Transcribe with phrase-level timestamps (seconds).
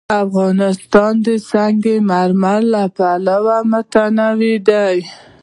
[0.23, 4.97] افغانستان د سنگ مرمر له پلوه متنوع دی.